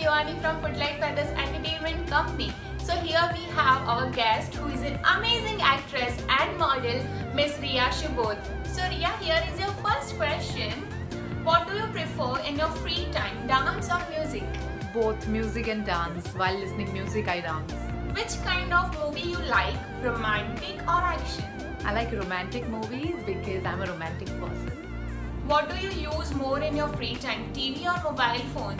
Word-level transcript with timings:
Shivani 0.00 0.40
from 0.40 0.58
Footlight 0.62 0.98
Feathers 0.98 1.30
Entertainment 1.36 2.06
Company. 2.06 2.50
So 2.78 2.94
here 2.94 3.20
we 3.34 3.44
have 3.54 3.86
our 3.86 4.08
guest 4.10 4.54
who 4.54 4.68
is 4.72 4.80
an 4.80 4.98
amazing 5.16 5.60
actress 5.60 6.16
and 6.40 6.56
model, 6.56 7.04
Miss 7.34 7.58
Riya 7.58 7.90
Subodh. 7.92 8.38
So 8.66 8.82
Riya, 8.88 9.10
here 9.20 9.42
is 9.52 9.60
your 9.60 9.72
first 9.84 10.16
question. 10.16 10.72
What 11.44 11.68
do 11.68 11.76
you 11.76 11.84
prefer 11.88 12.38
in 12.48 12.56
your 12.56 12.70
free 12.80 13.08
time, 13.12 13.46
dance 13.46 13.90
or 13.90 14.00
music? 14.10 14.44
both 14.94 15.28
music 15.28 15.68
and 15.68 15.84
dance. 15.86 16.26
While 16.34 16.58
listening 16.58 16.92
music, 16.92 17.28
I 17.28 17.40
dance. 17.40 17.72
Which 18.16 18.42
kind 18.42 18.72
of 18.72 18.92
movie 18.98 19.28
you 19.28 19.38
like, 19.50 19.76
romantic 20.02 20.82
or 20.82 21.02
action? 21.14 21.44
I 21.84 21.92
like 21.92 22.10
romantic 22.10 22.66
movies 22.68 23.14
because 23.24 23.64
I'm 23.64 23.82
a 23.82 23.86
romantic 23.86 24.28
person. 24.40 24.72
What 25.46 25.70
do 25.70 25.76
you 25.76 25.90
use 26.10 26.34
more 26.34 26.58
in 26.58 26.74
your 26.74 26.88
free 26.88 27.14
time, 27.14 27.52
TV 27.52 27.84
or 27.84 28.02
mobile 28.02 28.44
phone? 28.54 28.78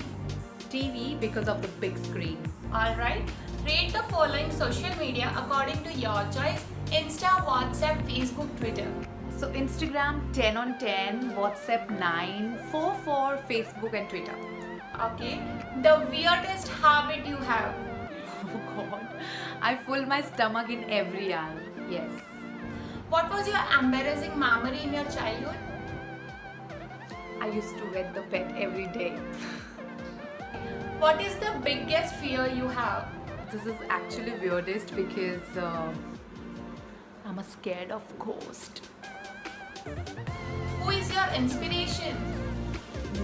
TV 0.71 1.19
because 1.21 1.49
of 1.49 1.63
the 1.63 1.69
big 1.81 1.99
screen. 1.99 2.39
Alright, 2.73 3.29
rate 3.65 3.93
the 3.93 4.03
following 4.15 4.51
social 4.53 4.97
media 4.99 5.33
according 5.37 5.83
to 5.85 5.93
your 5.93 6.23
choice 6.33 6.65
Insta, 6.99 7.31
WhatsApp, 7.47 7.99
Facebook, 8.09 8.49
Twitter. 8.59 8.87
So 9.37 9.49
Instagram 9.51 10.33
10 10.33 10.57
on 10.57 10.79
10, 10.79 11.33
WhatsApp 11.33 11.91
9, 11.99 12.59
4 12.71 12.95
for 13.05 13.39
Facebook 13.49 13.95
and 13.95 14.09
Twitter. 14.09 14.35
Okay, 15.01 15.41
the 15.83 16.07
weirdest 16.11 16.69
habit 16.69 17.27
you 17.27 17.37
have. 17.37 17.75
Oh 18.43 18.61
god. 18.75 19.07
I 19.61 19.77
full 19.77 20.05
my 20.07 20.23
stomach 20.23 20.71
in 20.71 20.85
every 20.91 21.33
hour. 21.33 21.63
Yes. 21.91 22.11
What 23.09 23.31
was 23.31 23.47
your 23.47 23.63
embarrassing 23.79 24.39
memory 24.39 24.81
in 24.83 24.95
your 24.95 25.05
childhood? 25.05 25.57
I 27.41 27.49
used 27.49 27.77
to 27.79 27.85
wet 27.93 28.15
the 28.15 28.23
pet 28.23 28.55
every 28.57 28.87
day. 28.87 29.19
What 31.01 31.19
is 31.23 31.35
the 31.37 31.51
biggest 31.65 32.15
fear 32.17 32.47
you 32.47 32.69
have? 32.69 33.09
This 33.51 33.65
is 33.65 33.77
actually 33.89 34.33
weirdest 34.33 34.95
because 34.95 35.57
uh, 35.57 35.95
I'm 37.25 37.39
a 37.39 37.43
scared 37.43 37.91
of 37.91 38.03
ghost. 38.19 38.83
Who 40.83 40.91
is 40.91 41.11
your 41.11 41.25
inspiration? 41.35 42.15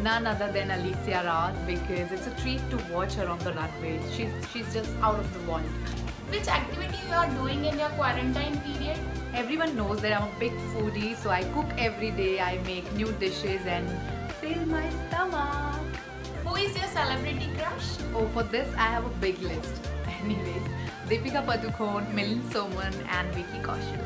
None 0.03 0.27
other 0.27 0.51
than 0.53 0.71
Alicia 0.71 1.21
Raut 1.27 1.55
because 1.67 2.13
it's 2.13 2.27
a 2.27 2.35
treat 2.41 2.63
to 2.71 2.79
watch 2.95 3.13
her 3.17 3.29
on 3.29 3.39
the 3.41 3.53
runway. 3.53 4.01
She's 4.17 4.33
she's 4.55 4.73
just 4.73 4.91
out 5.03 5.21
of 5.21 5.31
the 5.35 5.51
world. 5.51 5.93
Which 6.31 6.49
activity 6.49 6.97
you 7.07 7.15
are 7.15 7.29
doing 7.43 7.67
in 7.67 7.79
your 7.79 7.91
quarantine 7.91 8.59
period? 8.63 8.99
Everyone 9.35 9.77
knows 9.77 10.01
that 10.01 10.19
I'm 10.19 10.29
a 10.33 10.41
big 10.41 10.57
foodie, 10.73 11.15
so 11.15 11.29
I 11.29 11.45
cook 11.53 11.69
every 11.77 12.11
day. 12.23 12.41
I 12.41 12.57
make 12.73 12.91
new 12.95 13.13
dishes 13.27 13.61
and 13.67 13.87
fill 14.41 14.65
my 14.65 14.89
stomach. 15.09 15.56
Celebrity 17.17 17.49
crush? 17.57 17.97
Oh, 18.15 18.29
for 18.35 18.43
this 18.43 18.69
I 18.75 18.89
have 18.93 19.07
a 19.07 19.15
big 19.25 19.41
list. 19.41 19.89
Anyways, 20.23 20.67
Deepika 21.09 21.45
Padukone, 21.47 22.07
Milind 22.13 22.43
Soman, 22.53 22.95
and 23.09 23.29
Vicky 23.35 23.59
Kaushal. 23.63 24.05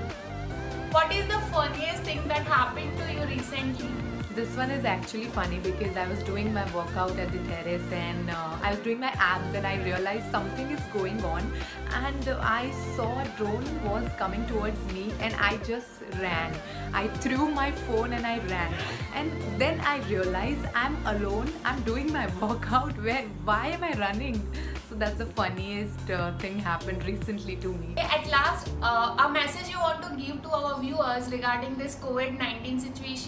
What 0.92 1.12
is 1.12 1.26
the 1.26 1.40
funniest 1.50 2.04
thing 2.04 2.22
that 2.28 2.46
happened 2.46 2.96
to 2.98 3.12
you 3.12 3.24
recently? 3.26 4.19
This 4.32 4.56
one 4.56 4.70
is 4.70 4.84
actually 4.84 5.24
funny 5.24 5.58
because 5.58 5.96
I 5.96 6.06
was 6.08 6.22
doing 6.22 6.54
my 6.54 6.64
workout 6.72 7.18
at 7.18 7.32
the 7.32 7.38
terrace 7.48 7.92
and 7.92 8.30
uh, 8.30 8.56
I 8.62 8.70
was 8.70 8.78
doing 8.78 9.00
my 9.00 9.12
abs 9.18 9.52
and 9.56 9.66
I 9.66 9.82
realized 9.82 10.30
something 10.30 10.70
is 10.70 10.80
going 10.92 11.20
on 11.24 11.52
and 11.92 12.28
I 12.40 12.70
saw 12.94 13.10
a 13.20 13.26
drone 13.36 13.64
was 13.84 14.08
coming 14.18 14.46
towards 14.46 14.80
me 14.92 15.12
and 15.18 15.34
I 15.34 15.56
just 15.58 15.88
ran. 16.20 16.54
I 16.94 17.08
threw 17.08 17.48
my 17.48 17.72
phone 17.72 18.12
and 18.12 18.24
I 18.24 18.38
ran 18.46 18.72
and 19.16 19.32
then 19.60 19.80
I 19.80 19.98
realized 20.08 20.64
I'm 20.76 20.96
alone. 21.06 21.52
I'm 21.64 21.82
doing 21.82 22.12
my 22.12 22.28
workout. 22.40 22.92
Where? 23.02 23.26
Why 23.44 23.66
am 23.68 23.82
I 23.82 23.98
running? 23.98 24.40
So 24.90 24.96
that's 24.96 25.18
the 25.18 25.26
funniest 25.26 26.10
uh, 26.10 26.36
thing 26.38 26.58
happened 26.58 27.04
recently 27.04 27.54
to 27.56 27.68
me. 27.72 27.94
At 27.96 28.28
last, 28.28 28.70
uh, 28.82 29.14
a 29.24 29.28
message 29.28 29.68
you 29.70 29.78
want 29.78 30.02
to 30.02 30.16
give 30.16 30.42
to 30.42 30.50
our 30.50 30.80
viewers 30.80 31.30
regarding 31.30 31.78
this 31.78 31.94
COVID-19 31.96 32.80
situation? 32.80 33.19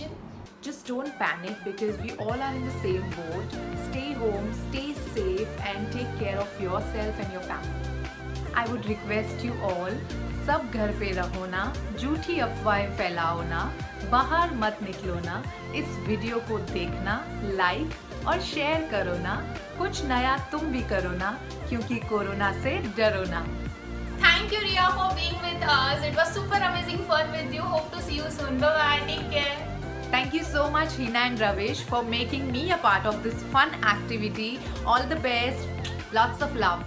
Just 0.62 0.86
don't 0.86 1.12
panic 1.18 1.56
because 1.64 1.98
we 1.98 2.12
all 2.12 2.40
are 2.40 2.54
in 2.54 2.64
the 2.64 2.76
same 2.82 3.04
boat. 3.10 3.54
Stay 3.90 4.12
home, 4.12 4.52
stay 4.70 4.94
safe, 5.14 5.48
and 5.66 5.92
take 5.92 6.12
care 6.18 6.38
of 6.38 6.60
yourself 6.60 7.18
and 7.18 7.32
your 7.32 7.42
family. 7.42 7.82
I 8.54 8.68
would 8.70 8.86
request 8.86 9.44
you 9.44 9.54
all 9.70 9.90
सब 10.46 10.70
घर 10.74 10.90
पे 11.00 11.10
रहो 11.16 11.46
ना 11.46 11.62
झूठी 11.98 12.38
अफवाहें 12.46 12.96
फैलाओ 12.96 13.42
ना 13.48 13.60
बाहर 14.12 14.54
मत 14.62 14.78
निकलो 14.82 15.14
ना 15.24 15.42
इस 15.80 15.98
वीडियो 16.06 16.38
को 16.48 16.58
देखना 16.72 17.14
लाइक 17.60 18.26
और 18.28 18.40
शेयर 18.50 18.88
करो 18.90 19.16
ना 19.22 19.34
कुछ 19.78 20.04
नया 20.04 20.36
तुम 20.52 20.72
भी 20.72 20.82
करो 20.92 21.16
ना 21.18 21.30
क्योंकि 21.68 21.98
कोरोना 22.10 22.52
से 22.62 22.78
डरो 22.98 23.24
ना 23.30 23.46
for 24.96 25.14
being 25.16 25.38
with 25.42 25.62
us. 25.62 26.04
It 26.04 26.14
was 26.16 26.32
super 26.34 26.60
amazing 26.70 27.04
fun 27.10 27.30
with 27.32 27.52
you. 27.54 27.62
Hope 27.62 27.90
to 27.92 28.02
see 28.02 28.16
you 28.16 28.30
soon. 28.30 28.58
Bye 28.58 28.74
bye. 28.78 29.02
Take 29.06 29.30
care. 29.30 29.42
Thank 29.42 29.60
you 29.60 29.61
so 30.52 30.68
much 30.68 30.90
Heena 30.98 31.20
and 31.28 31.40
Ravish 31.40 31.80
for 31.80 32.02
making 32.02 32.52
me 32.52 32.72
a 32.72 32.76
part 32.76 33.06
of 33.06 33.22
this 33.22 33.42
fun 33.44 33.70
activity. 33.82 34.58
All 34.84 35.02
the 35.02 35.16
best. 35.16 35.66
Lots 36.12 36.42
of 36.42 36.54
love. 36.54 36.84